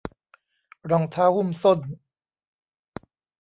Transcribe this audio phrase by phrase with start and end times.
[0.89, 1.79] รองเท้าหุ้มส้น